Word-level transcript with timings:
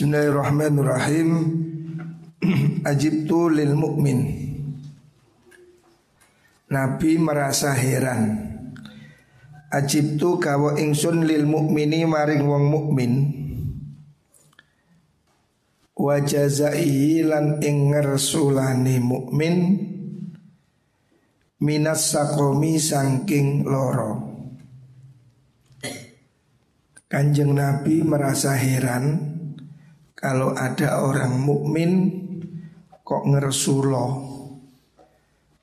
Bismillahirrahmanirrahim. 0.00 1.28
Ajibtu 2.88 3.52
lil 3.52 3.76
mukmin. 3.76 4.32
Nabi 6.72 7.20
merasa 7.20 7.76
heran. 7.76 8.32
Ajibtu 9.68 10.40
kawa 10.40 10.80
ingsun 10.80 11.28
lil 11.28 11.44
mukmini 11.44 12.08
maring 12.08 12.48
wong 12.48 12.64
mukmin. 12.72 13.12
Wajazai 15.92 17.20
lan 17.20 17.60
ing 17.60 17.92
ngersulani 17.92 19.04
mukmin 19.04 19.84
minas 21.60 22.08
sakomi 22.08 22.80
sangking 22.80 23.68
loro. 23.68 24.32
Kanjeng 27.04 27.52
Nabi 27.52 28.00
merasa 28.00 28.56
heran 28.56 29.29
kalau 30.20 30.52
ada 30.52 31.00
orang 31.00 31.40
mukmin 31.40 32.12
kok 33.00 33.24
ngersulo. 33.24 34.28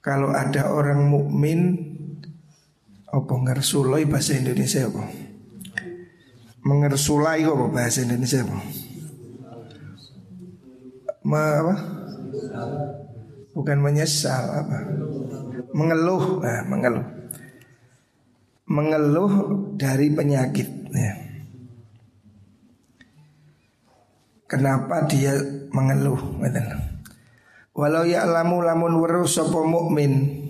Kalau 0.02 0.34
ada 0.34 0.74
orang 0.74 1.06
mukmin 1.06 1.78
apa 3.06 3.34
ngersuloi 3.38 4.10
bahasa 4.10 4.34
Indonesia 4.34 4.90
apa? 4.90 5.04
Mengersulai 6.66 7.46
apa 7.46 7.66
bahasa 7.70 8.02
Indonesia 8.02 8.42
apa? 8.42 8.58
Ma 11.22 11.44
apa? 11.62 11.76
Bukan 13.54 13.78
menyesal 13.78 14.44
apa? 14.58 14.78
Mengeluh, 15.78 16.42
nah, 16.42 16.66
mengeluh. 16.66 17.08
Mengeluh 18.68 19.34
dari 19.78 20.10
penyakit 20.10 20.68
ya. 20.92 21.27
Kenapa 24.48 25.04
dia 25.12 25.36
mengeluh? 25.76 26.40
Walau 27.78 28.04
ya 28.08 28.24
lamu 28.26 28.64
lamun 28.64 28.98
weru 29.04 29.28
sopo 29.28 29.68
mukmin 29.68 30.48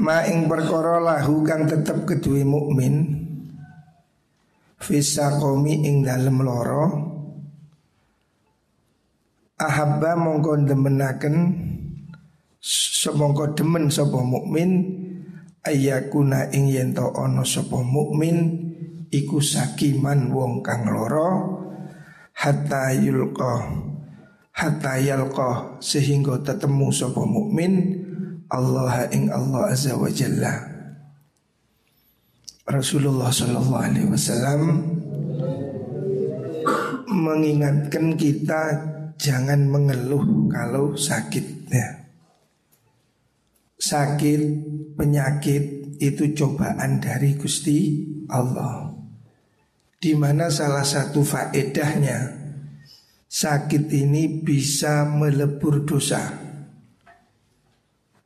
ma 0.00 0.24
ing 0.26 0.50
perkara 0.50 0.98
lahu 0.98 1.46
kang 1.46 1.68
tetep 1.68 2.08
kedue 2.08 2.42
mukmin 2.42 3.26
komi 5.40 5.74
ing 5.86 6.04
dalem 6.04 6.42
loro 6.42 6.84
ahabba 9.56 10.14
mongko 10.20 10.68
demenaken 10.68 11.36
semongko 12.60 13.56
demen 13.56 13.88
sapa 13.88 14.20
mukmin 14.20 14.70
ayakuna 15.64 16.52
ing 16.52 16.68
yen 16.68 16.92
to 16.92 17.08
ana 17.16 17.40
sapa 17.46 17.80
mukmin 17.80 18.68
iku 19.08 19.40
sakiman 19.40 20.28
wong 20.28 20.60
kang 20.60 20.86
loro 20.92 21.62
hatta 22.36 22.92
yulqa. 22.92 23.64
Hatta 24.52 25.00
yalqa. 25.00 25.80
Sehingga 25.80 26.40
tetemu 26.44 26.92
sapa 26.92 27.24
mukmin 27.24 28.04
Allah 28.52 29.08
ing 29.10 29.32
Allah 29.32 29.72
azza 29.72 29.96
wa 29.96 30.12
jalla. 30.12 30.76
Rasulullah 32.66 33.30
sallallahu 33.30 33.78
alaihi 33.78 34.10
wasallam 34.10 34.62
mengingatkan 37.06 38.18
kita 38.18 38.62
jangan 39.14 39.70
mengeluh 39.70 40.50
kalau 40.50 40.98
sakit 40.98 41.46
ya. 41.70 41.88
Sakit, 43.76 44.40
penyakit 44.98 45.94
itu 46.02 46.32
cobaan 46.34 46.98
dari 46.98 47.38
Gusti 47.38 48.02
Allah 48.26 48.85
di 50.06 50.14
mana 50.14 50.46
salah 50.54 50.86
satu 50.86 51.26
faedahnya 51.26 52.30
sakit 53.26 53.90
ini 53.90 54.38
bisa 54.38 55.02
melebur 55.02 55.82
dosa. 55.82 56.30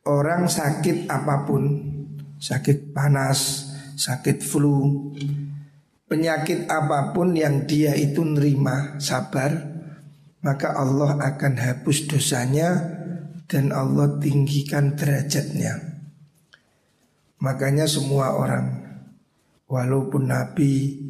Orang 0.05 0.45
sakit 0.45 1.09
apa 1.09 1.49
pun, 1.49 1.65
sakit 2.37 2.93
panas, 2.93 3.73
sakit 3.97 4.45
flu, 4.45 5.09
penyakit 6.05 6.69
apa 6.69 7.17
pun 7.17 7.33
yang 7.33 7.65
dia 7.65 7.97
itu 7.97 8.29
nerima 8.29 9.01
sabar, 9.01 9.57
maka 10.45 10.77
Allah 10.77 11.17
akan 11.17 11.55
hapus 11.57 12.13
dosanya 12.13 12.77
dan 13.49 13.73
Allah 13.73 14.21
tinggikan 14.21 15.01
derajatnya. 15.01 15.81
Makanya 17.41 17.89
semua 17.89 18.37
orang 18.37 18.85
walaupun 19.65 20.29
nabi, 20.29 21.09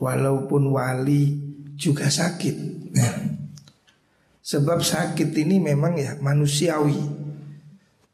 walaupun 0.00 0.72
wali 0.72 1.36
juga 1.76 2.08
sakit. 2.08 2.56
Nah, 2.96 3.14
sebab 4.40 4.80
sakit 4.80 5.30
ini 5.36 5.60
memang 5.60 5.94
ya 6.00 6.16
manusiawi. 6.18 6.98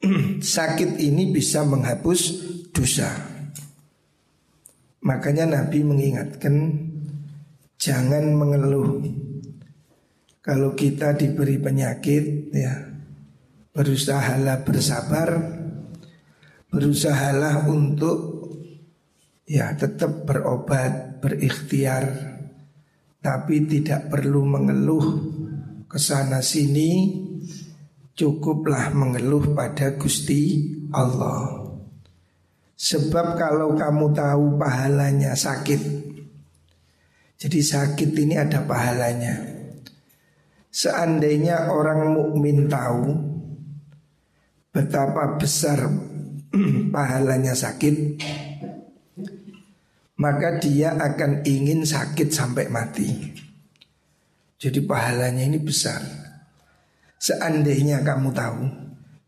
sakit 0.58 1.00
ini 1.00 1.30
bisa 1.32 1.62
menghapus 1.62 2.20
dosa. 2.75 3.08
Makanya 5.06 5.46
Nabi 5.46 5.86
mengingatkan 5.86 6.54
jangan 7.78 8.34
mengeluh. 8.34 9.00
Kalau 10.42 10.78
kita 10.78 11.14
diberi 11.14 11.58
penyakit 11.58 12.54
ya 12.54 12.75
berusahalah 13.75 14.62
bersabar, 14.62 15.30
berusahalah 16.70 17.66
untuk 17.66 18.35
ya 19.46 19.72
tetap 19.78 20.26
berobat, 20.26 21.22
berikhtiar 21.22 22.34
tapi 23.22 23.66
tidak 23.66 24.10
perlu 24.10 24.42
mengeluh 24.46 25.06
ke 25.86 25.98
sana 25.98 26.42
sini 26.42 27.22
cukuplah 28.14 28.90
mengeluh 28.94 29.54
pada 29.54 29.94
Gusti 29.94 30.74
Allah. 30.90 31.66
Sebab 32.76 33.40
kalau 33.40 33.72
kamu 33.72 34.12
tahu 34.12 34.60
pahalanya 34.60 35.32
sakit 35.32 35.80
Jadi 37.40 37.64
sakit 37.64 38.12
ini 38.12 38.36
ada 38.36 38.68
pahalanya 38.68 39.32
Seandainya 40.68 41.72
orang 41.72 42.12
mukmin 42.12 42.68
tahu 42.68 43.16
Betapa 44.68 45.40
besar 45.40 45.88
pahalanya 46.94 47.56
sakit 47.56 48.20
maka 50.16 50.56
dia 50.56 50.97
akan 50.97 51.44
ingin 51.44 51.84
sakit 51.84 52.32
sampai 52.32 52.72
mati. 52.72 53.09
Jadi 54.56 54.81
pahalanya 54.81 55.44
ini 55.44 55.60
besar. 55.60 56.00
Seandainya 57.21 58.00
kamu 58.00 58.32
tahu, 58.32 58.60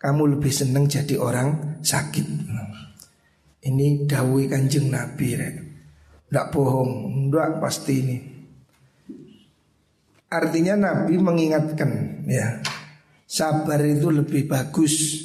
kamu 0.00 0.22
lebih 0.37 0.53
senang 0.53 0.88
jadi 0.88 1.21
orang 1.21 1.81
sakit. 1.84 2.27
Ini 3.69 4.09
dawi 4.09 4.48
kanjeng 4.48 4.88
Nabi, 4.88 5.28
rek. 5.37 5.56
Tidak 6.28 6.47
bohong, 6.53 7.28
tidak 7.28 7.60
pasti 7.60 7.94
ini. 8.00 8.16
Artinya 10.28 10.77
Nabi 10.77 11.16
mengingatkan, 11.16 12.25
ya, 12.28 12.60
sabar 13.28 13.81
itu 13.84 14.12
lebih 14.12 14.44
bagus 14.48 15.25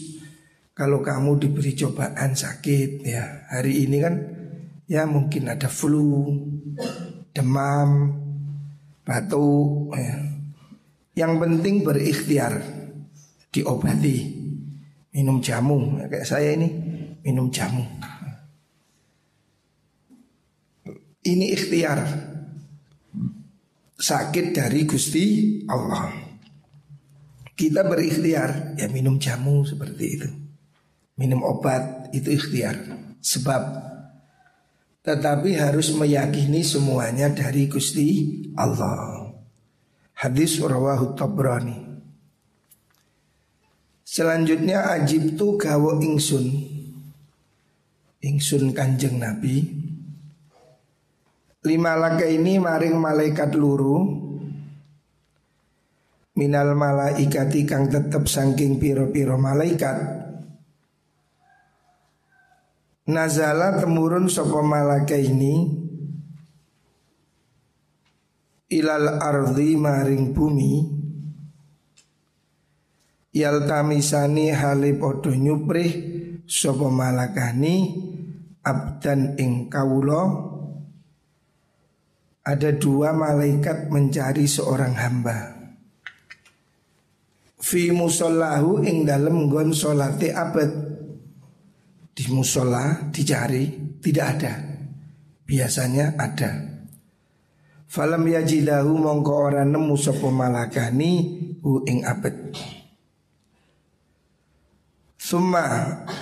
kalau 0.75 1.03
kamu 1.03 1.39
diberi 1.39 1.75
cobaan 1.75 2.35
sakit, 2.35 3.03
ya. 3.03 3.47
Hari 3.51 3.83
ini 3.87 3.97
kan 3.99 4.15
ya 4.87 5.07
mungkin 5.07 5.51
ada 5.51 5.67
flu, 5.71 6.31
demam, 7.31 8.13
batuk. 9.03 9.93
Ya. 9.95 10.17
Yang 11.13 11.33
penting 11.45 11.75
berikhtiar, 11.85 12.53
diobati, 13.53 14.17
minum 15.13 15.39
jamu. 15.39 16.01
Kayak 16.09 16.27
saya 16.27 16.57
ini 16.57 16.67
minum 17.21 17.53
jamu. 17.53 17.85
Ini 21.23 21.55
ikhtiar 21.55 21.99
sakit 23.95 24.51
dari 24.51 24.83
Gusti 24.83 25.25
Allah. 25.71 26.11
Kita 27.53 27.85
berikhtiar 27.85 28.75
ya 28.75 28.91
minum 28.91 29.21
jamu 29.21 29.63
seperti 29.63 30.05
itu. 30.09 30.29
Minum 31.15 31.45
obat 31.45 32.11
itu 32.11 32.33
ikhtiar. 32.33 32.75
Sebab 33.23 33.92
tetapi 35.03 35.59
harus 35.59 35.91
meyakini 35.91 36.63
semuanya 36.63 37.27
dari 37.27 37.67
Gusti 37.67 38.39
Allah. 38.55 39.35
Hadis 40.15 40.63
rawahu 40.63 41.19
Tabrani. 41.19 41.75
Selanjutnya 44.07 44.95
ajib 44.95 45.35
tu 45.35 45.59
gawo 45.59 45.99
ingsun. 45.99 46.47
Ingsun 48.23 48.71
kanjeng 48.71 49.19
Nabi. 49.19 49.67
Lima 51.67 51.99
laka 51.99 52.23
ini 52.23 52.55
maring 52.55 52.95
malaikat 52.95 53.55
luru 53.55 54.23
minal 56.39 56.75
malaikati 56.75 57.67
kang 57.67 57.91
tetep 57.91 58.27
sangking 58.27 58.79
piro-piro 58.79 59.35
malaikat 59.35 60.22
Nazala 63.03 63.83
temurun 63.83 64.31
sopo 64.31 64.63
malaka 64.63 65.19
ini 65.19 65.67
ilal 68.71 69.19
ardi 69.19 69.75
maring 69.75 70.31
bumi. 70.31 70.73
Yal 73.35 73.67
tamisani 73.67 74.55
hale 74.55 74.95
podo 74.95 75.35
nyuprih 75.35 75.91
sapa 76.47 76.87
malakani 76.87 77.91
abdan 78.63 79.35
ing 79.35 79.67
kawula. 79.67 80.53
Ada 82.43 82.75
dua 82.75 83.11
malaikat 83.11 83.91
mencari 83.91 84.47
seorang 84.47 84.95
hamba. 84.95 85.59
Fi 87.59 87.91
musallahu 87.91 88.83
ing 88.83 89.07
dalem 89.07 89.51
gon 89.51 89.71
salate 89.75 90.31
abad 90.31 90.92
di 92.13 92.29
musola 92.29 93.09
dicari 93.09 93.97
tidak 93.97 94.27
ada. 94.37 94.53
Biasanya 95.43 96.13
ada. 96.15 96.51
Falam 97.89 98.25
yajidahu 98.25 98.89
mongko 98.97 99.33
ora 99.33 99.61
nemu 99.65 99.93
sapa 99.97 100.29
malakani 100.29 101.11
hu 101.61 101.85
ing 101.85 102.05
abad. 102.05 102.33
Summa 105.17 105.65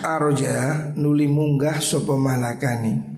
arja 0.03 0.91
nuli 0.95 1.27
munggah 1.31 1.79
sapa 1.79 2.15
malakani. 2.15 3.11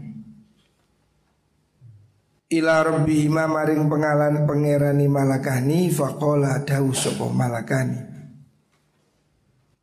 Ila 2.54 2.86
rabbi 2.86 3.26
maring 3.26 3.90
pengalan 3.90 4.46
pangerani 4.46 5.10
malakani 5.10 5.90
faqala 5.90 6.62
dawu 6.62 6.94
sapa 6.94 7.26
malakani. 7.34 7.98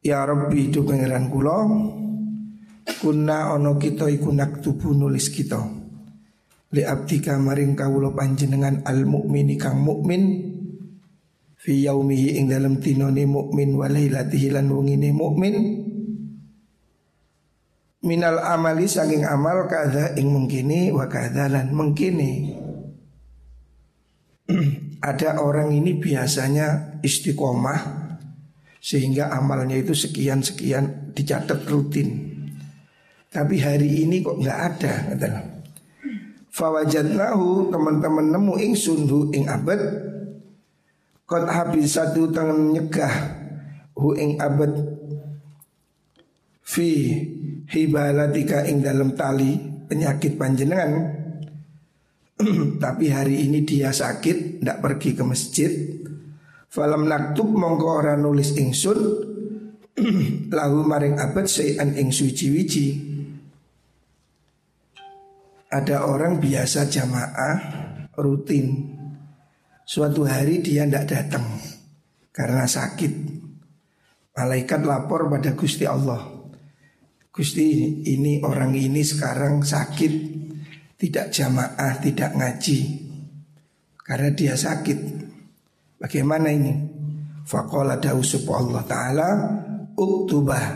Ya 0.01 0.23
rabbi 0.23 0.71
itu 0.71 0.87
pangeran 0.87 1.27
kula 1.27 1.59
kunna 2.99 3.55
ono 3.55 3.79
kita 3.79 4.11
iku 4.11 4.35
naktubu 4.35 4.91
nulis 4.91 5.31
kita. 5.31 5.61
Li 6.71 6.83
abdika 6.87 7.39
maring 7.39 7.79
kawula 7.79 8.15
panjenengan 8.15 8.83
al 8.87 9.07
mukmini 9.07 9.59
kang 9.59 9.83
mukmin 9.83 10.23
fi 11.61 11.85
yaumihi 11.87 12.39
ing 12.41 12.51
dalam 12.51 12.79
tinone 12.81 13.27
mukmin 13.27 13.75
wa 13.77 13.91
lailatihi 13.91 14.49
lan 14.55 14.71
wengine 14.73 15.11
mukmin 15.13 15.55
minal 18.01 18.41
amali 18.41 18.89
saking 18.89 19.29
amal 19.29 19.69
kadha 19.69 20.17
ing 20.17 20.33
mengkini 20.33 20.89
wa 20.91 21.05
kadha 21.07 21.53
lan 21.53 21.75
mengkini. 21.75 22.57
Ada 25.01 25.41
orang 25.41 25.73
ini 25.73 25.97
biasanya 25.97 27.01
istiqomah 27.01 27.81
sehingga 28.81 29.33
amalnya 29.33 29.77
itu 29.77 29.93
sekian 29.93 30.41
sekian 30.45 31.13
dicatat 31.13 31.65
rutin. 31.69 32.40
Tapi 33.31 33.63
hari 33.63 34.03
ini 34.03 34.27
kok 34.27 34.43
nggak 34.43 34.59
ada 34.59 34.93
katakan. 35.15 35.63
Fawajadnahu 36.51 37.71
teman-teman 37.71 38.27
nemu 38.35 38.55
ing 38.59 38.75
sundu 38.75 39.31
ing 39.31 39.47
abad. 39.47 39.79
Kot 41.31 41.47
habis 41.47 41.95
satu 41.95 42.27
tangan 42.35 42.75
nyegah 42.75 43.39
Hu 43.95 44.19
ing 44.19 44.35
abad. 44.43 44.75
Fi 46.59 46.91
hibalatika 47.71 48.67
ing 48.67 48.83
dalam 48.83 49.15
tali 49.15 49.55
penyakit 49.87 50.35
panjenengan. 50.35 51.23
Tapi 52.83 53.07
hari 53.13 53.45
ini 53.47 53.63
dia 53.69 53.93
sakit 53.93 54.59
Tidak 54.59 54.79
pergi 54.83 55.15
ke 55.15 55.23
masjid. 55.23 55.71
Falam 56.67 57.07
naktub 57.07 57.47
mongko 57.47 57.87
ora 57.95 58.19
nulis 58.19 58.59
ingsun. 58.59 58.99
Lahu 60.57 60.83
maring 60.83 61.15
abad 61.15 61.47
sayan 61.47 61.95
ing 61.95 62.11
suci-wici 62.11 63.10
Ada 65.71 66.03
orang 66.03 66.43
biasa 66.43 66.91
jamaah 66.91 67.57
rutin. 68.19 68.99
Suatu 69.87 70.27
hari 70.27 70.59
dia 70.63 70.83
tidak 70.87 71.07
datang 71.07 71.47
Karena 72.35 72.67
sakit. 72.67 73.13
Malaikat 74.35 74.83
lapor 74.83 75.31
pada 75.31 75.55
Gusti 75.55 75.87
Allah. 75.87 76.27
Gusti 77.31 78.03
ini 78.11 78.43
orang 78.43 78.75
ini 78.75 79.03
sekarang 79.07 79.63
sakit. 79.63 80.13
Tidak 80.99 81.27
jamaah, 81.31 82.03
tidak 82.03 82.35
ngaji. 82.35 82.79
Karena 83.95 84.31
dia 84.35 84.55
sakit. 84.59 84.99
Bagaimana 86.03 86.51
ini? 86.51 86.75
Faqala 87.47 88.03
dawu 88.03 88.23
Allah 88.59 88.83
taala 88.91 89.29
uktubah. 89.95 90.67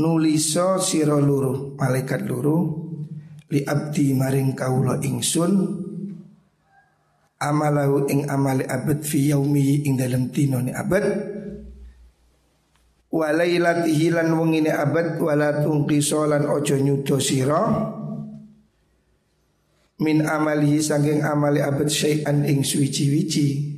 Nuliso 0.00 0.80
sira 0.80 1.18
luru 1.20 1.76
malaikat 1.76 2.24
luru 2.24 2.89
li 3.50 3.60
abdi 3.66 4.14
maring 4.14 4.54
kaula 4.54 5.02
ingsun 5.02 5.52
amalahu 7.42 8.06
ing 8.06 8.30
amali 8.30 8.62
abad 8.62 9.02
fi 9.02 9.34
yaumi 9.34 9.82
ing 9.84 9.98
dalem 9.98 10.30
dinone 10.30 10.70
abad. 10.70 11.06
Walailatihi 13.10 14.14
lan 14.14 14.30
wengine 14.38 14.70
abad 14.70 15.18
wala 15.18 15.58
tungqiso 15.58 16.30
lan 16.30 16.46
ojo 16.46 16.78
nyudo 16.78 17.18
sira. 17.18 17.90
Min 20.00 20.22
amalihi 20.22 20.78
saking 20.78 21.26
amali 21.26 21.58
abad 21.58 21.90
syai'an 21.90 22.46
ing 22.48 22.64
suwici-wici 22.64 23.70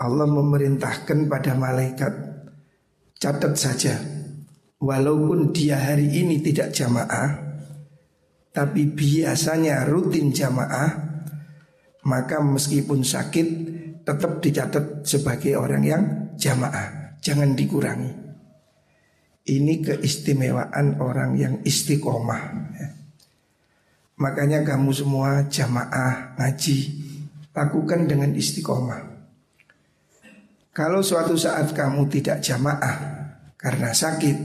Allah 0.00 0.24
memerintahkan 0.24 1.28
pada 1.28 1.52
malaikat 1.52 2.14
catat 3.20 3.52
saja 3.52 4.00
walaupun 4.80 5.52
dia 5.52 5.76
hari 5.76 6.08
ini 6.08 6.40
tidak 6.40 6.72
jamaah 6.72 7.49
tapi 8.50 8.90
biasanya 8.90 9.86
rutin 9.86 10.34
jamaah 10.34 11.10
maka 12.06 12.40
meskipun 12.40 13.04
sakit 13.04 13.48
tetap 14.02 14.40
dicatat 14.40 15.04
sebagai 15.04 15.54
orang 15.60 15.82
yang 15.84 16.02
jamaah. 16.40 17.20
Jangan 17.20 17.52
dikurangi. 17.52 18.12
Ini 19.50 19.74
keistimewaan 19.84 21.00
orang 21.02 21.36
yang 21.36 21.54
istiqomah. 21.60 22.42
Ya. 22.80 22.88
Makanya 24.20 24.64
kamu 24.64 24.90
semua 24.92 25.48
jamaah 25.48 26.36
ngaji 26.36 26.78
Lakukan 27.50 28.06
dengan 28.06 28.30
istiqomah. 28.30 29.10
Kalau 30.70 31.02
suatu 31.02 31.34
saat 31.34 31.74
kamu 31.74 32.06
tidak 32.08 32.40
jamaah 32.40 32.96
Karena 33.58 33.90
sakit 33.90 34.38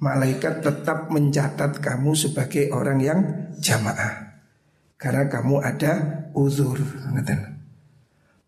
Malaikat 0.00 0.64
tetap 0.64 1.12
mencatat 1.12 1.76
kamu 1.78 2.16
sebagai 2.16 2.72
orang 2.72 2.98
yang 3.04 3.20
jamaah 3.60 4.40
Karena 4.96 5.28
kamu 5.28 5.60
ada 5.60 5.92
uzur 6.32 6.80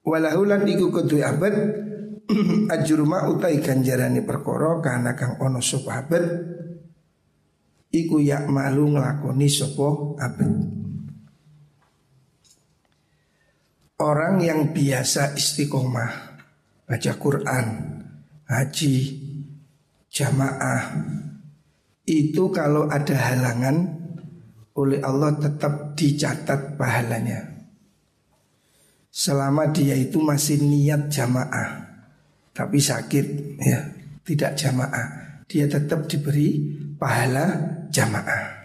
Walahulan 0.03 0.65
iku 0.65 0.89
kudu 0.89 1.21
abad 1.21 1.55
Ajurma 2.75 3.29
utai 3.29 3.61
ganjarani 3.61 4.25
perkoro 4.25 4.81
Karena 4.81 5.13
kang 5.13 5.37
ono 5.45 5.61
sopabat 5.61 6.25
iku 7.93 8.17
yak 8.19 8.49
malu 8.49 8.97
ngelakoni 8.97 9.47
sopo 9.53 10.17
abad. 10.17 10.51
Orang 14.03 14.43
yang 14.43 14.75
biasa 14.75 15.39
istiqomah 15.39 16.11
baca 16.89 17.13
Quran, 17.15 17.67
haji, 18.51 18.95
jamaah 20.11 20.83
itu 22.07 22.51
kalau 22.51 22.91
ada 22.91 23.15
halangan 23.15 23.77
oleh 24.79 25.01
Allah 25.05 25.37
tetap 25.39 25.95
dicatat 25.95 26.77
pahalanya. 26.81 27.53
Selama 29.13 29.69
dia 29.69 29.93
itu 29.93 30.19
masih 30.25 30.65
niat 30.65 31.13
jamaah 31.13 31.83
tapi 32.53 32.77
sakit 32.77 33.57
ya, 33.65 33.81
tidak 34.29 34.61
jamaah, 34.61 35.41
dia 35.49 35.65
tetap 35.65 36.05
diberi 36.05 36.61
pahala 37.01 37.57
jamaah. 37.89 38.61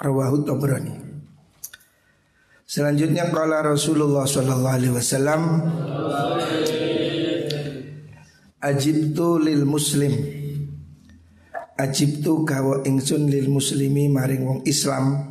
Rawahu 0.00 0.44
Tabrani. 0.44 1.03
Selanjutnya 2.74 3.30
kala 3.30 3.62
Rasulullah 3.62 4.26
sallallahu 4.26 4.74
alaihi 4.82 4.94
wasallam 4.98 5.42
Ajibtu 8.58 9.38
lil 9.38 9.62
muslim. 9.62 10.10
Ajibtu 11.78 12.42
gawa 12.42 12.82
ingsun 12.82 13.30
lil 13.30 13.46
muslimi 13.46 14.10
maring 14.10 14.42
wong 14.42 14.60
Islam. 14.66 15.22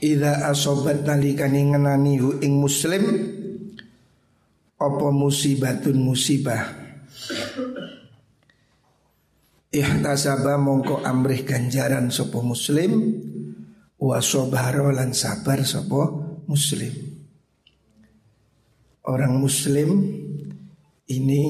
Ida 0.00 0.48
asobat 0.48 1.04
nalikani 1.04 1.68
ngenani 1.68 2.14
hu 2.22 2.40
ing 2.40 2.56
muslim 2.56 3.04
Apa 4.80 5.12
musibatun 5.12 6.00
musibah? 6.00 6.64
Ihtasaba 9.68 10.56
mongko 10.56 11.04
amrih 11.04 11.44
ganjaran 11.44 12.08
sopo 12.08 12.40
muslim 12.40 13.20
Wasobaro 14.08 14.88
lan 14.88 15.12
sabar 15.12 15.60
sopo 15.68 16.00
muslim 16.48 17.08
Orang 19.04 19.40
muslim 19.40 20.04
ini 21.08 21.44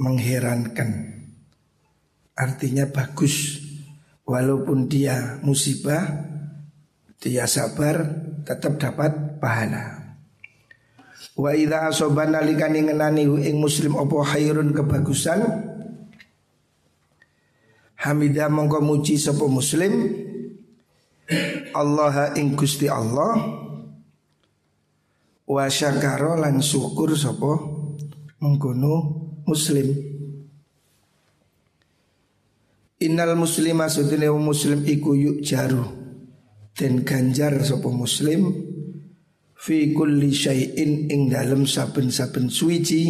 mengherankan. 0.00 1.12
Artinya 2.32 2.88
bagus. 2.88 3.64
Walaupun 4.24 4.88
dia 4.88 5.38
musibah, 5.44 6.08
dia 7.20 7.44
sabar, 7.44 8.00
tetap 8.48 8.80
dapat 8.80 9.36
pahala. 9.38 10.16
Wa 11.36 11.52
idza 11.52 11.92
asobana 11.92 12.40
likani 12.40 12.80
ngenani 12.88 13.28
ing 13.44 13.60
muslim 13.60 13.92
opo 13.92 14.24
hayrun 14.24 14.72
kebagusan 14.72 15.44
Hamidah 17.96 18.48
mongko 18.48 18.80
muji 18.80 19.20
sapa 19.20 19.44
muslim 19.44 20.12
Allah 21.74 22.34
ing 22.38 22.54
Gusti 22.54 22.86
Allah 22.86 23.34
wa 25.46 25.64
syakara 25.66 26.38
lan 26.38 26.62
syukur 26.62 27.18
sapa 27.18 27.58
mengkono 28.38 28.94
muslim. 29.46 29.90
Innal 33.02 33.34
muslima 33.36 33.90
sudene 33.90 34.30
muslim 34.32 34.86
iku 34.86 35.12
yuk 35.18 35.42
jaru 35.42 35.84
dan 36.72 37.02
ganjar 37.02 37.58
sapa 37.60 37.90
muslim 37.90 38.54
fi 39.56 39.92
kulli 39.92 40.30
syai'in 40.30 41.10
ing 41.10 41.28
dalem 41.28 41.66
saben-saben 41.66 42.48
suci 42.48 43.02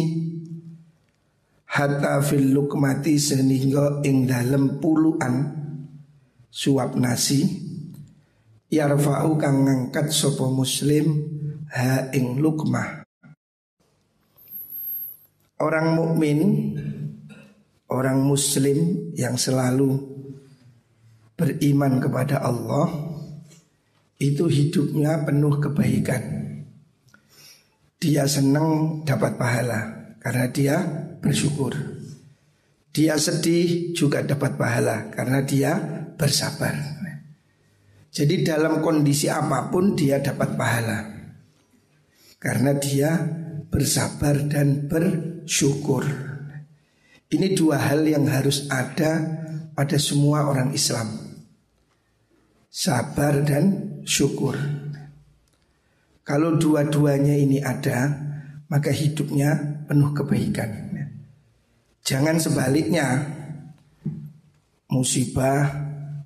hatta 1.69 2.19
fil 2.25 2.49
lukmati 2.51 3.21
sehingga 3.21 4.01
ing 4.03 4.25
dalem 4.25 4.81
puluhan 4.81 5.53
suap 6.49 6.97
nasi 6.97 7.45
yarfa'u 8.67 9.35
kang 9.39 9.63
ngangkat 9.63 10.11
sapa 10.11 10.47
muslim 10.51 11.27
ha 11.71 12.11
ing 12.11 12.39
lukmah 12.39 13.03
orang 15.63 15.87
mukmin 15.95 16.39
orang 17.87 18.19
muslim 18.23 19.11
yang 19.15 19.39
selalu 19.39 19.95
beriman 21.37 22.01
kepada 22.01 22.41
Allah 22.41 22.89
itu 24.17 24.49
hidupnya 24.49 25.21
penuh 25.21 25.61
kebaikan. 25.61 26.23
Dia 27.97 28.25
senang 28.25 29.01
dapat 29.05 29.37
pahala 29.37 30.13
karena 30.21 30.45
dia 30.49 30.75
bersyukur. 31.21 31.73
Dia 32.93 33.13
sedih 33.21 33.93
juga 33.93 34.25
dapat 34.25 34.57
pahala 34.57 35.13
karena 35.13 35.45
dia 35.45 35.77
bersabar. 36.17 36.73
Jadi 38.17 38.41
dalam 38.41 38.81
kondisi 38.81 39.29
apa 39.29 39.69
pun 39.69 39.93
dia 39.93 40.17
dapat 40.17 40.57
pahala 40.57 41.05
karena 42.41 42.73
dia 42.73 43.13
bersabar 43.69 44.41
dan 44.49 44.89
bersyukur. 44.89 46.01
Ini 47.29 47.53
dua 47.53 47.77
hal 47.77 48.09
yang 48.09 48.25
harus 48.25 48.65
ada 48.73 49.21
pada 49.77 50.01
semua 50.01 50.49
orang 50.49 50.73
Islam. 50.73 51.13
Sabar 52.73 53.45
dan 53.45 54.01
syukur. 54.01 54.57
Kalau 56.25 56.57
dua-duanya 56.57 57.37
ini 57.37 57.61
ada, 57.61 58.17
maka 58.65 58.89
hidupnya 58.89 59.85
penuh 59.85 60.09
kebaikan. 60.17 60.89
Jangan 62.01 62.41
sebaliknya, 62.41 63.29
musibah 64.89 65.69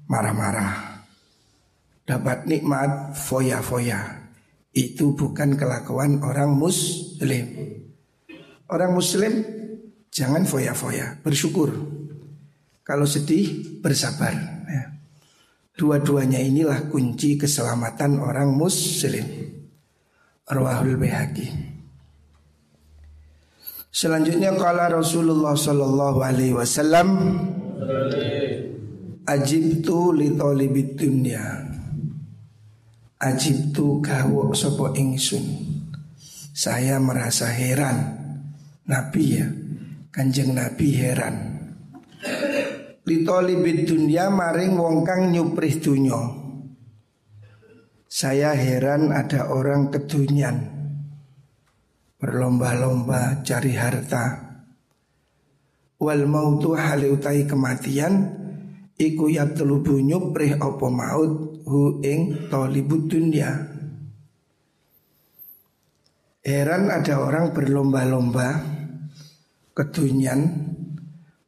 marah-marah. 0.07 0.90
Dapat 2.05 2.50
nikmat 2.50 3.15
foya-foya. 3.15 4.29
Itu 4.72 5.13
bukan 5.13 5.60
kelakuan 5.60 6.24
orang 6.24 6.55
muslim. 6.55 7.46
Orang 8.72 8.96
muslim 8.96 9.62
Jangan 10.12 10.43
foya-foya, 10.43 11.24
bersyukur. 11.24 11.72
Kalau 12.84 13.08
sedih, 13.08 13.79
bersabar. 13.79 14.36
Ya. 14.67 14.91
Dua-duanya 15.72 16.43
inilah 16.43 16.91
kunci 16.91 17.39
keselamatan 17.39 18.20
orang 18.20 18.51
muslim. 18.51 19.24
Rawahul 20.43 21.00
Bihaqi. 21.00 21.48
Selanjutnya 23.88 24.51
kala 24.60 24.91
Rasulullah 24.91 25.55
Sallallahu 25.55 26.20
Alaihi 26.24 26.55
Wasallam 26.55 27.08
Ajibtu 29.27 30.15
li 30.15 30.31
talibid 30.31 30.96
dunya 30.96 31.70
Ajibtu 33.21 34.01
gawo 34.01 34.49
sopo 34.57 34.97
ingsun 34.97 35.45
Saya 36.57 36.97
merasa 36.97 37.53
heran 37.53 38.17
Nabi 38.89 39.23
ya 39.37 39.45
Kanjeng 40.11 40.51
Nabi 40.57 40.91
heran. 40.91 41.35
Litolibid 43.07 43.87
dunia 43.87 44.27
maring 44.27 44.75
wong 44.75 45.07
kang 45.07 45.31
nyuprih 45.31 45.79
dunyo. 45.79 46.21
Saya 48.11 48.51
heran 48.51 49.15
ada 49.15 49.47
orang 49.53 49.87
kedunyan 49.87 50.67
berlomba-lomba 52.19 53.39
cari 53.45 53.71
harta. 53.77 54.51
Wal 56.01 56.25
mautu 56.27 56.75
haleutai 56.75 57.47
kematian 57.47 58.40
iku 59.01 59.25
yatlubu 59.34 59.98
nyuprih 59.98 60.62
apa 60.62 60.88
maut 60.93 61.65
hu 61.65 61.98
ing 62.05 62.48
tolibud 62.53 63.10
dunia. 63.10 63.50
Heran 66.41 66.89
ada 66.89 67.22
orang 67.22 67.53
berlomba-lomba 67.53 68.62
kedunyan 69.74 70.70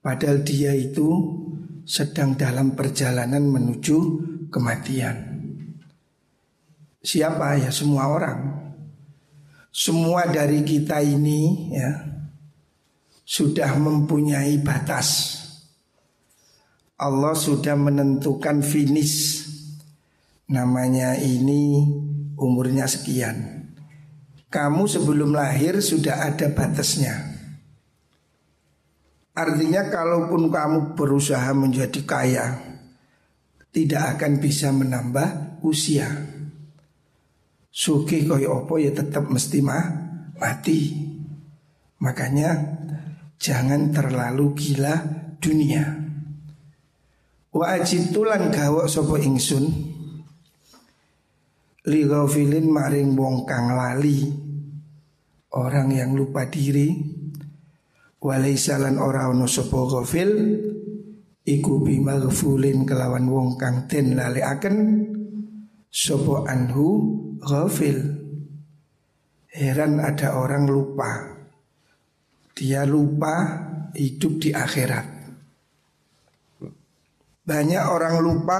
padahal 0.01 0.41
dia 0.41 0.73
itu 0.73 1.09
sedang 1.85 2.33
dalam 2.33 2.73
perjalanan 2.73 3.45
menuju 3.45 3.97
kematian. 4.49 5.33
Siapa 7.03 7.59
ya 7.61 7.69
semua 7.69 8.09
orang. 8.09 8.39
Semua 9.73 10.29
dari 10.29 10.61
kita 10.61 11.01
ini 11.01 11.73
ya 11.73 11.91
sudah 13.25 13.75
mempunyai 13.81 14.61
batas. 14.61 15.42
Allah 16.97 17.33
sudah 17.33 17.73
menentukan 17.73 18.61
finish. 18.61 19.49
Namanya 20.49 21.17
ini 21.17 21.81
umurnya 22.37 22.85
sekian. 22.85 23.65
Kamu 24.53 24.85
sebelum 24.85 25.33
lahir 25.33 25.81
sudah 25.81 26.29
ada 26.29 26.53
batasnya. 26.53 27.33
Artinya 29.33 29.89
kalaupun 29.89 30.53
kamu 30.53 30.93
berusaha 30.93 31.49
menjadi 31.57 32.05
kaya 32.05 32.53
Tidak 33.73 34.03
akan 34.13 34.37
bisa 34.37 34.69
menambah 34.69 35.57
usia 35.65 36.05
Suki 37.73 38.29
koyo 38.29 38.61
opo 38.61 38.77
ya 38.77 38.93
tetap 38.93 39.33
mesti 39.33 39.57
mah 39.65 39.85
mati 40.37 40.93
Makanya 41.97 42.77
jangan 43.41 43.89
terlalu 43.89 44.53
gila 44.53 45.01
dunia 45.41 46.02
Wa 47.53 47.77
ajitulan 47.77 48.49
gawok 48.49 48.89
sopo 48.89 49.15
ingsun 49.15 49.65
Li 51.87 52.01
maring 52.65 53.13
wong 53.13 53.45
kang 53.45 53.77
lali 53.77 54.25
Orang 55.53 55.93
yang 55.93 56.17
lupa 56.17 56.49
diri 56.49 56.97
Walaisalan 58.23 59.03
ora 59.03 59.27
ono 59.27 59.43
sapa 59.51 59.83
ghafil 59.83 60.31
iku 61.43 61.83
bimaghfulin 61.83 62.87
kelawan 62.87 63.27
wong 63.27 63.59
kang 63.59 63.83
den 63.91 64.15
lalekaken 64.15 64.77
sapa 65.91 66.47
anhu 66.47 66.87
ghafil. 67.43 67.99
Heran 69.53 70.01
ada 70.01 70.39
orang 70.39 70.65
lupa. 70.65 71.35
Dia 72.55 72.87
lupa 72.87 73.61
hidup 73.93 74.41
di 74.41 74.49
akhirat. 74.49 75.22
Banyak 77.43 77.83
orang 77.91 78.23
lupa 78.23 78.59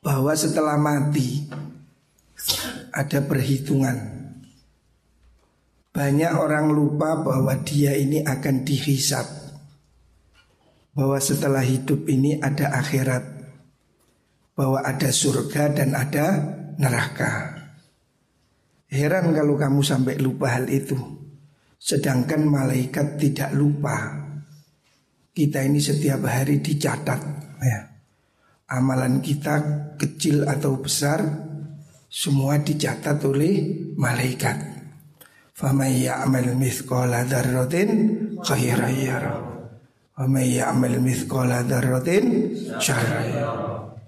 bahwa 0.00 0.32
setelah 0.32 0.80
mati 0.80 1.44
ada 2.88 3.20
perhitungan. 3.20 4.16
Banyak 5.92 6.32
orang 6.40 6.72
lupa 6.72 7.20
bahwa 7.20 7.52
dia 7.66 7.98
ini 7.98 8.22
akan 8.22 8.62
dihisap 8.62 9.26
Bahwa 10.94 11.18
setelah 11.18 11.66
hidup 11.66 12.06
ini 12.06 12.38
ada 12.38 12.70
akhirat 12.78 13.26
Bahwa 14.54 14.86
ada 14.86 15.10
surga 15.10 15.74
dan 15.74 15.98
ada 15.98 16.26
neraka. 16.78 17.58
Heran 18.86 19.34
kalau 19.34 19.58
kamu 19.58 19.82
sampai 19.82 20.14
lupa 20.22 20.54
hal 20.54 20.70
itu 20.70 20.94
Sedangkan 21.74 22.46
malaikat 22.46 23.18
tidak 23.18 23.50
lupa 23.50 24.19
Kita 25.30 25.62
ini 25.62 25.78
setiap 25.78 26.26
hari 26.26 26.58
dicatat 26.58 27.20
ya. 27.62 27.80
Amalan 28.70 29.18
kita 29.22 29.56
kecil 29.98 30.46
atau 30.46 30.78
besar 30.78 31.22
Semua 32.10 32.58
dicatat 32.58 33.18
oleh 33.26 33.54
malaikat 33.98 34.80
Faman 35.60 35.92
ya'mal 35.92 36.56
mithqala 36.56 37.28
dzarratin 37.28 37.88
khairan 38.40 38.96
yara. 38.96 39.36
Ya'mal 40.16 40.96
mithqala 41.04 41.68
dzarratin 41.68 42.56
syarran 42.80 43.28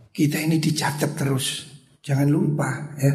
Kita 0.09 0.41
ini 0.41 0.57
dicatat 0.57 1.13
terus. 1.13 1.69
Jangan 2.01 2.29
lupa 2.33 2.97
ya. 2.97 3.13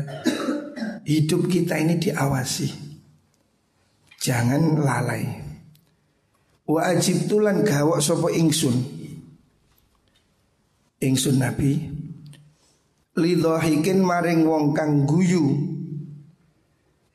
Hidup 1.02 1.50
kita 1.50 1.82
ini 1.82 1.98
diawasi. 1.98 2.70
Jangan 4.22 4.86
lalai. 4.86 5.47
Wa 6.68 6.92
ajib 6.92 7.32
tulan 7.32 7.64
gawok 7.64 8.04
sopo 8.04 8.28
ingsun. 8.28 8.76
Ingsun 10.98 11.38
Nabi 11.40 11.72
lidhahikin 13.18 14.02
maring 14.02 14.46
wong 14.46 14.78
kang 14.78 15.10
guyu 15.10 15.78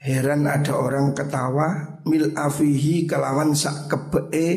Heran 0.03 0.51
ada 0.51 0.75
orang 0.75 1.15
ketawa 1.15 2.03
mil 2.11 2.35
afihi 2.35 3.07
kelawan 3.07 3.55
sak 3.55 3.87
kebee 3.87 4.51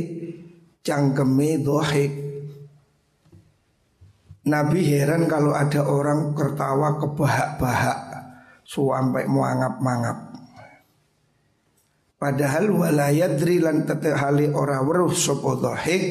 cangkeme 0.81 1.61
dohik. 1.61 2.13
Nabi 4.45 4.81
heran 4.89 5.29
kalau 5.29 5.53
ada 5.53 5.85
orang 5.85 6.33
ketawa 6.33 6.97
kebahak-bahak 6.97 7.97
sampai 8.65 9.29
muangap-mangap. 9.29 10.34
Padahal 12.15 12.71
walayadri 12.71 13.59
lan 13.59 13.83
tetehali 13.83 14.49
ora 14.55 14.79
weruh 14.81 15.11
sapa 15.11 15.51
dohik 15.59 16.03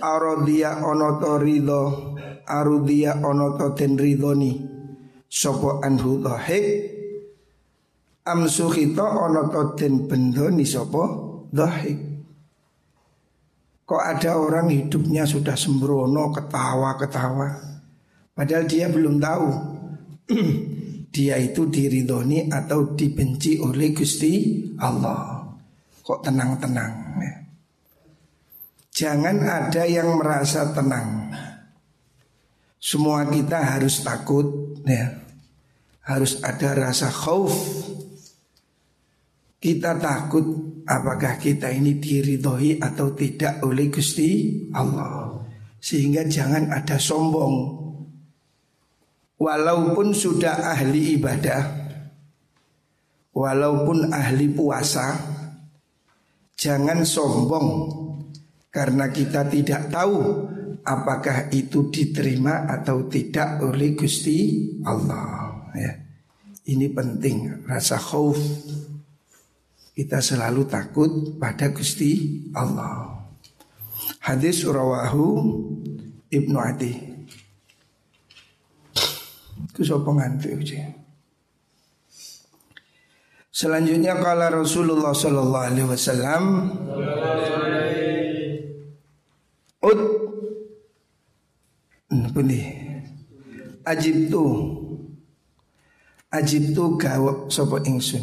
Arodia 0.00 0.80
onoto 0.80 1.36
ridho 1.36 2.16
Arudia 2.48 3.20
onoto 3.20 3.76
ten 3.76 4.00
ridhoni. 4.00 4.52
Sopo 5.30 5.78
anhu 5.84 6.18
dohik 6.18 6.90
amsu 8.30 8.70
kita 8.70 9.02
ana 9.02 9.48
to 9.50 9.74
den 9.74 10.06
bendoni 10.06 10.62
sapa 10.62 11.02
dhahik. 11.50 11.98
Kok 13.86 14.02
ada 14.06 14.38
orang 14.38 14.70
hidupnya 14.70 15.26
sudah 15.26 15.58
sembrono 15.58 16.30
ketawa-ketawa? 16.30 17.48
Padahal 18.30 18.64
dia 18.70 18.86
belum 18.86 19.18
tahu 19.18 19.48
dia 21.10 21.34
itu 21.36 21.66
diridhoni 21.66 22.46
atau 22.46 22.94
dibenci 22.94 23.58
oleh 23.58 23.90
Gusti 23.90 24.62
Allah 24.78 25.42
kok 26.00 26.22
tenang-tenang 26.22 26.94
ya. 27.18 27.34
Jangan 28.90 29.36
ada 29.46 29.86
yang 29.86 30.18
merasa 30.18 30.70
tenang 30.74 31.30
Semua 32.80 33.28
kita 33.28 33.76
harus 33.76 34.00
takut 34.00 34.46
ya. 34.88 35.20
Harus 36.00 36.40
ada 36.40 36.88
rasa 36.88 37.12
khauf 37.12 37.52
kita 39.60 40.00
takut 40.00 40.80
apakah 40.88 41.36
kita 41.36 41.68
ini 41.68 42.00
diridhoi 42.00 42.80
atau 42.80 43.12
tidak 43.12 43.60
oleh 43.60 43.92
Gusti 43.92 44.56
Allah. 44.72 45.36
Sehingga 45.76 46.24
jangan 46.24 46.72
ada 46.72 46.96
sombong. 46.96 47.89
Walaupun 49.40 50.12
sudah 50.12 50.76
ahli 50.76 51.16
ibadah, 51.16 51.64
walaupun 53.32 54.12
ahli 54.12 54.52
puasa, 54.52 55.16
jangan 56.60 57.08
sombong 57.08 57.68
karena 58.68 59.08
kita 59.08 59.48
tidak 59.48 59.88
tahu 59.88 60.44
apakah 60.84 61.48
itu 61.50 61.88
diterima 61.88 62.68
atau 62.68 63.08
tidak 63.08 63.64
oleh 63.64 63.96
Gusti 63.96 64.68
Allah. 64.84 65.56
Ya. 65.72 65.92
Ini 66.70 66.92
penting 66.92 67.64
rasa 67.64 67.96
khauf 67.96 68.38
kita 69.96 70.22
selalu 70.22 70.68
takut 70.70 71.10
pada 71.36 71.72
Gusti 71.74 72.44
Allah. 72.54 73.26
Hadis 74.22 74.62
rawahu 74.64 75.26
Ibnu 76.30 76.56
Adi. 76.60 77.09
Itu 79.80 79.96
Selanjutnya 83.50 84.12
kala 84.20 84.52
Rasulullah 84.52 85.16
sallallahu 85.16 85.66
alaihi 85.72 85.88
wasallam 85.88 86.42
Ud 89.80 90.00
Bunyi 92.36 92.62
Ajib 93.88 94.28
tu 94.28 94.44
Ajib 96.30 96.76
tu 96.76 96.94
gawak 97.00 97.48
sopo 97.48 97.80
ingsun? 97.80 98.22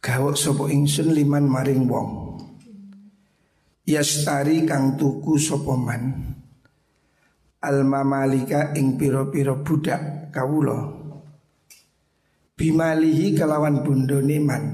Gawok 0.00 0.32
sopo 0.32 0.64
ingsun 0.64 1.12
liman 1.12 1.44
maring 1.44 1.84
wong. 1.90 2.40
Yastari 3.84 4.64
kang 4.64 4.96
tuku 4.96 5.36
sopo 5.36 5.76
man 5.76 6.37
alma 7.58 8.06
malika 8.06 8.74
ing 8.78 8.94
piro-piro 8.94 9.62
budak 9.66 10.30
kawulo 10.30 10.78
bimalihi 12.54 13.34
kelawan 13.34 13.82
bundone 13.82 14.38
man 14.42 14.64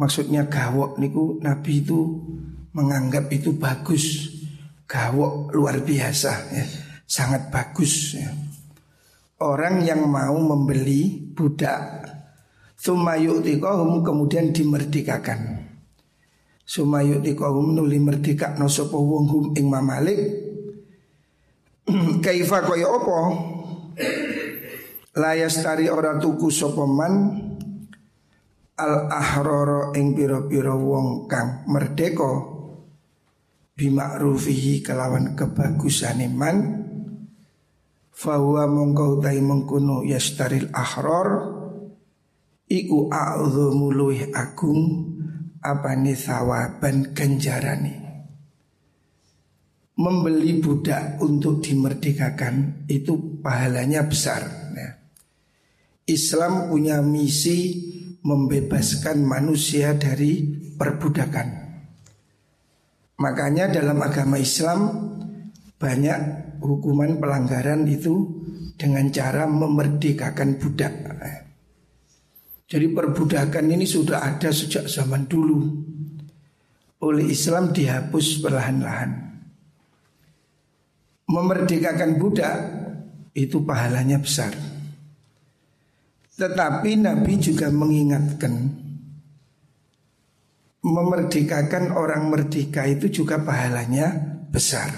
maksudnya 0.00 0.48
gawok 0.48 0.96
niku 0.96 1.36
nabi 1.42 1.84
itu 1.84 2.00
menganggap 2.74 3.30
itu 3.34 3.54
bagus. 3.58 4.36
Gawok 4.90 5.54
luar 5.54 5.86
biasa 5.86 6.32
ya. 6.50 6.64
Sangat 7.06 7.50
bagus 7.50 8.18
ya. 8.18 8.30
orang 9.40 9.82
yang 9.82 10.04
mau 10.04 10.36
membeli 10.36 11.32
budak 11.32 12.06
Sumayu'tiqahum 12.80 14.00
kemudian 14.00 14.56
dimerdekakan. 14.56 15.68
Sumayu'tiqahum 16.64 17.76
nuli 17.76 18.00
merdeka 18.00 18.56
no 18.56 18.72
sopo 18.72 19.04
wong 19.04 19.24
hum 19.28 19.44
ing 19.52 19.68
mamalik 19.68 20.49
Kaifa 22.24 22.58
kaya 22.64 22.86
opo? 22.86 23.18
Layas 25.18 25.58
tari 25.60 25.90
ora 25.90 26.16
tuku 26.16 26.48
sopo 26.48 26.86
man? 26.86 27.14
Al 28.80 29.12
ahroro 29.12 29.92
ing 29.92 30.16
piro-piro 30.16 30.80
wong 30.80 31.28
kang 31.28 31.68
merdeko 31.68 32.32
Bimakrufihi 33.76 34.80
kelawan 34.80 35.36
kebagusan 35.36 36.24
iman 36.24 36.56
Fahuwa 38.08 38.64
mongkau 38.64 39.20
tai 39.20 39.44
mengkuno 39.44 40.00
yastaril 40.00 40.72
ahror 40.72 41.28
Iku 42.72 43.12
a'udhu 43.12 43.92
luwih 43.92 44.32
agung 44.32 45.12
nih 45.60 46.16
sawaban 46.16 47.12
ganjarani 47.12 47.99
Membeli 50.00 50.64
budak 50.64 51.20
untuk 51.20 51.60
dimerdekakan 51.60 52.88
itu 52.88 53.40
pahalanya 53.44 54.08
besar 54.08 54.72
ya. 54.72 54.96
Islam 56.08 56.72
punya 56.72 57.04
misi 57.04 57.76
membebaskan 58.24 59.20
manusia 59.20 59.92
dari 60.00 60.40
perbudakan. 60.80 61.48
Makanya 63.20 63.68
dalam 63.68 64.00
agama 64.00 64.40
Islam 64.40 64.88
banyak 65.76 66.20
hukuman 66.64 67.20
pelanggaran 67.20 67.84
itu 67.84 68.40
dengan 68.80 69.12
cara 69.12 69.44
memerdekakan 69.44 70.56
budak 70.56 71.10
jadi 72.70 72.86
perbudakan 72.94 73.66
ini 73.74 73.82
sudah 73.82 74.22
ada 74.22 74.54
sejak 74.54 74.86
zaman 74.86 75.26
dulu. 75.26 75.58
Oleh 77.02 77.26
Islam 77.26 77.74
dihapus 77.74 78.38
perlahan-lahan 78.38 79.29
Memerdekakan 81.30 82.18
budak 82.18 82.56
itu 83.38 83.62
pahalanya 83.62 84.18
besar. 84.18 84.50
Tetapi 86.34 86.90
Nabi 86.98 87.38
juga 87.38 87.70
mengingatkan 87.70 88.80
Memerdekakan 90.80 91.92
orang 91.92 92.32
merdeka 92.32 92.88
itu 92.88 93.12
juga 93.12 93.36
pahalanya 93.36 94.16
besar. 94.48 94.88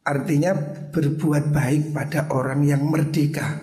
Artinya 0.00 0.56
berbuat 0.88 1.52
baik 1.52 1.92
pada 1.92 2.32
orang 2.32 2.64
yang 2.64 2.80
merdeka. 2.80 3.60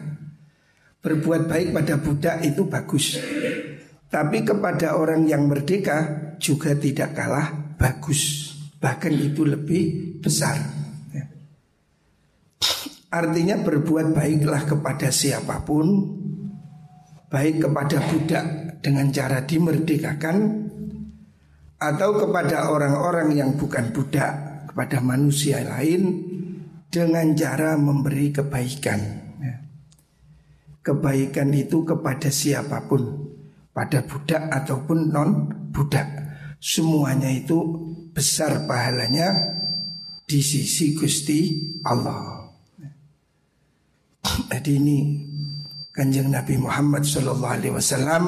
Berbuat 1.01 1.49
baik 1.49 1.73
pada 1.73 1.97
budak 1.97 2.37
itu 2.45 2.69
bagus. 2.69 3.17
Tapi 4.13 4.45
kepada 4.45 4.93
orang 4.93 5.25
yang 5.25 5.49
merdeka 5.49 6.29
juga 6.37 6.77
tidak 6.77 7.17
kalah 7.17 7.49
bagus. 7.81 8.53
Bahkan 8.77 9.13
itu 9.17 9.41
lebih 9.41 10.21
besar. 10.21 10.82
Artinya 13.13 13.61
berbuat 13.61 14.17
baiklah 14.17 14.65
kepada 14.65 15.13
siapa 15.13 15.61
pun 15.61 15.85
Baik 17.29 17.69
kepada 17.69 18.01
budak 18.09 18.45
dengan 18.81 19.13
cara 19.13 19.45
dimerdekakan 19.45 20.37
Atau 21.77 22.09
kepada 22.17 22.73
orang-orang 22.73 23.37
yang 23.37 23.53
bukan 23.53 23.93
budak 23.93 24.65
Kepada 24.73 24.97
manusia 24.97 25.61
lain 25.61 26.25
Dengan 26.89 27.37
cara 27.37 27.77
memberi 27.77 28.33
kebaikan 28.33 29.23
kebaikan 30.83 31.49
itu 31.55 31.87
kepada 31.87 32.27
siapa 32.27 32.85
pun, 32.91 33.31
pada 33.71 34.03
budak 34.03 34.51
ataupun 34.51 35.09
non 35.09 35.29
budak. 35.71 36.05
Semuanya 36.59 37.31
itu 37.31 37.59
besar 38.11 38.67
pahalanya 38.67 39.31
di 40.27 40.39
sisi 40.43 40.95
Gusti 40.95 41.39
Allah. 41.87 42.42
Jadi 44.23 44.79
ini 44.79 44.97
kanjeng 45.91 46.31
Nabi 46.31 46.55
Muhammad 46.55 47.03
Shallallahu 47.03 47.51
Alaihi 47.51 47.75
Wasallam 47.75 48.23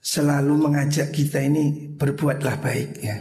selalu 0.00 0.54
mengajak 0.56 1.12
kita 1.12 1.44
ini 1.44 1.92
berbuatlah 1.92 2.56
baik 2.56 2.90
ya. 3.04 3.20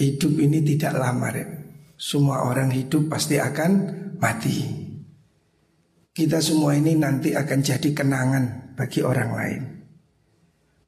Hidup 0.00 0.32
ini 0.40 0.64
tidak 0.64 0.96
lama 0.96 1.28
ya. 1.28 1.44
Semua 2.00 2.48
orang 2.48 2.72
hidup 2.72 3.12
pasti 3.12 3.36
akan 3.36 3.70
mati. 4.16 4.58
Kita 6.12 6.40
semua 6.40 6.72
ini 6.72 6.96
nanti 6.96 7.36
akan 7.36 7.60
jadi 7.60 7.92
kenangan 7.92 8.74
bagi 8.74 9.04
orang 9.04 9.30
lain. 9.36 9.62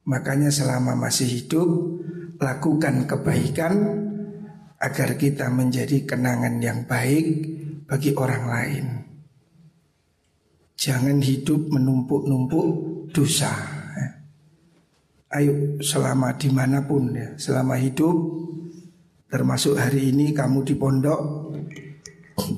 Makanya 0.09 0.49
selama 0.49 0.97
masih 0.97 1.29
hidup 1.29 1.69
lakukan 2.41 3.05
kebaikan 3.05 3.73
agar 4.81 5.17
kita 5.17 5.49
menjadi 5.53 6.03
kenangan 6.09 6.57
yang 6.61 6.85
baik 6.85 7.64
bagi 7.85 8.11
orang 8.17 8.43
lain. 8.49 8.85
Jangan 10.75 11.17
hidup 11.21 11.71
menumpuk-numpuk 11.71 12.67
dosa. 13.13 13.53
Ayo 15.35 15.81
selama 15.81 16.37
di 16.37 16.47
mana 16.47 16.85
pun 16.85 17.11
ya, 17.11 17.35
selama 17.35 17.75
hidup 17.75 18.15
termasuk 19.27 19.75
hari 19.75 20.13
ini 20.13 20.31
kamu 20.31 20.63
di 20.63 20.75
pondok, 20.77 21.51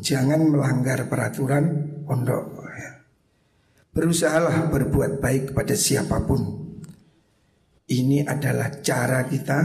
jangan 0.04 0.46
melanggar 0.46 1.08
peraturan 1.10 1.66
pondok. 2.06 2.46
Ya. 2.78 2.92
Berusahalah 3.96 4.70
berbuat 4.70 5.18
baik 5.24 5.58
pada 5.58 5.74
siapa 5.74 6.22
pun. 6.22 6.70
Ini 7.88 8.28
adalah 8.28 8.84
cara 8.84 9.24
kita 9.26 9.60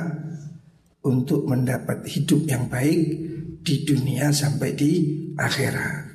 untuk 1.02 1.44
mendapat 1.50 2.06
hidup 2.06 2.46
yang 2.46 2.70
baik 2.70 3.18
di 3.62 3.86
dunia 3.86 4.34
sampai 4.34 4.70
di 4.74 4.90
akhirat. 5.38 6.12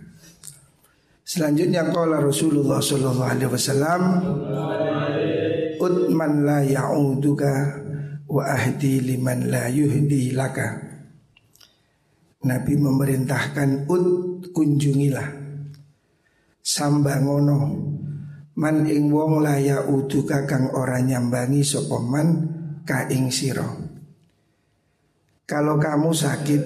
Selanjutnya 1.27 1.91
qala 1.91 2.23
Rasulullah 2.23 2.79
sallallahu 2.79 3.31
alaihi 3.31 3.51
wasallam 3.51 4.01
Utman 5.77 6.41
la 6.41 6.65
ya'uduka 6.65 7.53
wa 8.25 8.43
ahdi 8.43 8.97
liman 9.03 9.51
la 9.51 9.69
yuhdi 9.69 10.33
laka. 10.33 10.73
Nabi 12.47 12.73
memerintahkan 12.79 13.85
ut 13.85 14.05
kunjungilah 14.55 15.47
sambangono 16.67 17.59
man 18.59 18.83
ing 18.89 19.07
wong 19.13 19.39
laya 19.39 19.87
uduka 19.87 20.43
kang 20.43 20.73
ora 20.75 20.99
nyambangi 20.99 21.63
sapa 21.63 22.01
man 22.03 22.27
ka 22.83 23.07
ing 23.07 23.31
sira 23.31 23.71
kalau 25.47 25.79
kamu 25.79 26.11
sakit 26.11 26.61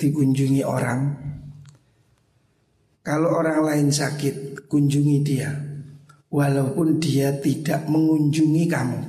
dikunjungi 0.00 0.64
orang. 0.64 1.00
Kalau 3.04 3.36
orang 3.36 3.60
lain 3.60 3.88
sakit 3.92 4.64
kunjungi 4.64 5.18
dia. 5.20 5.52
Walaupun 6.30 7.02
dia 7.02 7.36
tidak 7.42 7.90
mengunjungi 7.90 8.64
kamu. 8.70 9.00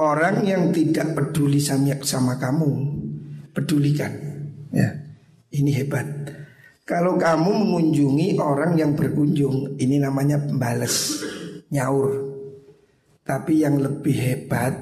Orang 0.00 0.46
yang 0.48 0.72
tidak 0.72 1.12
peduli 1.12 1.60
sama, 1.60 1.98
sama 2.00 2.38
kamu 2.40 2.70
pedulikan. 3.52 4.16
Ya 4.70 5.10
ini 5.50 5.70
hebat. 5.74 6.06
Kalau 6.86 7.14
kamu 7.14 7.50
mengunjungi 7.54 8.42
orang 8.42 8.74
yang 8.74 8.98
berkunjung, 8.98 9.78
ini 9.78 10.02
namanya 10.02 10.42
balas 10.42 11.22
nyaur. 11.70 12.34
Tapi 13.22 13.62
yang 13.62 13.78
lebih 13.78 14.16
hebat, 14.16 14.74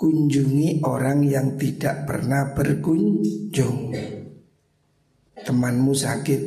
kunjungi 0.00 0.80
orang 0.88 1.20
yang 1.28 1.60
tidak 1.60 2.08
pernah 2.08 2.56
berkunjung. 2.56 3.92
Temanmu 5.44 5.92
sakit, 5.92 6.40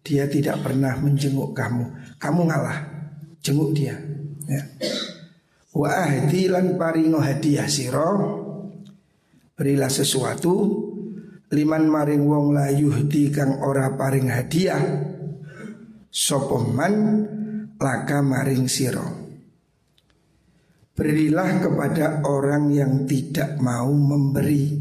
dia 0.00 0.24
tidak 0.24 0.64
pernah 0.64 0.96
menjenguk 0.96 1.52
kamu. 1.52 2.16
Kamu 2.16 2.40
ngalah, 2.48 2.80
jenguk 3.44 3.76
dia. 3.76 3.92
Ya. 4.48 4.64
Wa 5.76 6.08
paringo 6.80 7.20
hadiah 7.20 7.68
siro 7.68 8.40
Berilah 9.52 9.92
sesuatu 9.92 10.54
liman 11.52 11.90
maring 11.92 12.24
wong 12.24 12.56
la 12.56 12.72
yuhdi 12.72 13.28
kang 13.28 13.60
ora 13.60 13.92
paring 13.98 14.32
hadiah 14.32 14.80
sapa 16.08 16.56
man 16.62 16.94
laka 17.76 18.22
maring 18.22 18.70
siro 18.70 19.27
Berilah 20.98 21.62
kepada 21.62 22.26
orang 22.26 22.74
yang 22.74 23.06
tidak 23.06 23.54
mau 23.62 23.86
memberi. 23.86 24.74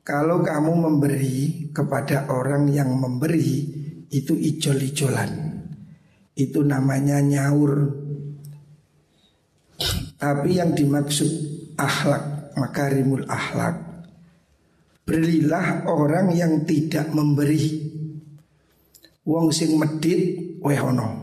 Kalau 0.00 0.40
kamu 0.40 0.72
memberi 0.80 1.68
kepada 1.68 2.24
orang 2.32 2.72
yang 2.72 2.88
memberi 2.96 3.76
Itu 4.08 4.32
ijol-ijolan. 4.32 5.60
Itu 6.32 6.64
namanya 6.64 7.20
nyaur. 7.20 8.00
Tapi 10.16 10.56
yang 10.56 10.72
dimaksud 10.72 11.30
akhlak 11.76 12.56
Makarimul 12.56 13.28
akhlak 13.28 13.76
Berilah 15.04 15.84
orang 15.84 16.32
yang 16.32 16.64
tidak 16.64 17.12
memberi. 17.12 17.92
Wong 19.28 19.52
sing 19.52 19.76
medit 19.76 20.56
wehono 20.64 21.19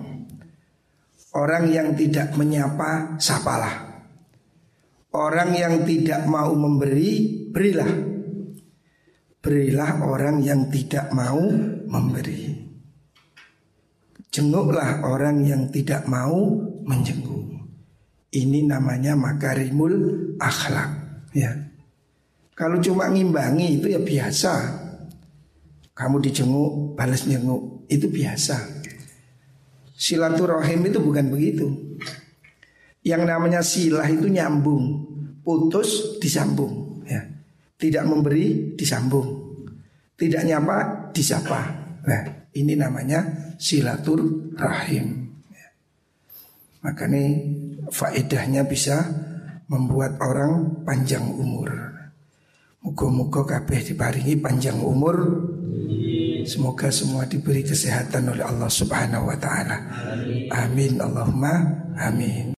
Orang 1.37 1.69
yang 1.69 1.93
tidak 1.93 2.33
menyapa 2.33 3.21
sapalah 3.21 4.01
Orang 5.13 5.53
yang 5.53 5.85
tidak 5.85 6.25
mau 6.25 6.57
memberi 6.57 7.45
berilah 7.53 7.91
Berilah 9.37 10.01
orang 10.01 10.41
yang 10.41 10.73
tidak 10.73 11.13
mau 11.13 11.37
memberi 11.85 12.57
Jenguklah 14.33 15.05
orang 15.05 15.45
yang 15.45 15.69
tidak 15.69 16.09
mau 16.09 16.57
menjenguk 16.83 17.61
Ini 18.33 18.65
namanya 18.65 19.13
makarimul 19.13 19.93
akhlak 20.41 21.07
ya. 21.37 21.53
Kalau 22.57 22.81
cuma 22.81 23.13
ngimbangi 23.13 23.77
itu 23.77 23.93
ya 23.93 24.01
biasa. 24.01 24.53
Kamu 25.93 26.21
dijenguk, 26.21 26.97
balas 26.97 27.25
jenguk, 27.25 27.85
itu 27.89 28.09
biasa. 28.09 28.76
Silaturahim 29.97 30.93
itu 30.93 31.01
bukan 31.01 31.25
begitu. 31.33 31.97
Yang 33.01 33.23
namanya 33.25 33.65
silah 33.65 34.05
itu 34.05 34.29
nyambung, 34.29 35.09
putus 35.41 36.21
disambung, 36.21 37.01
ya. 37.09 37.25
Tidak 37.81 38.05
memberi 38.05 38.77
disambung. 38.77 39.57
Tidak 40.13 40.45
nyapa 40.45 41.09
disapa. 41.13 41.61
Nah, 42.05 42.49
ini 42.53 42.73
namanya 42.77 43.53
silaturahim. 43.57 45.33
Ya. 45.49 45.69
Makanya 46.85 47.23
faedahnya 47.89 48.65
bisa 48.65 49.01
membuat 49.69 50.17
orang 50.21 50.85
panjang 50.85 51.25
umur. 51.25 51.69
Muka-muka 52.81 53.45
kabeh 53.45 53.93
diparingi 53.93 54.41
panjang 54.41 54.79
umur 54.81 55.17
Semoga 56.47 56.87
semua 56.87 57.27
diberi 57.27 57.59
kesehatan 57.59 58.31
oleh 58.31 58.47
Allah 58.47 58.71
Subhanahu 58.71 59.27
wa 59.27 59.35
taala. 59.35 59.77
Amin 60.55 60.95
Allahumma 60.95 61.53
amin. 61.99 62.55